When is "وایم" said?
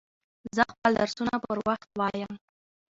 1.99-2.33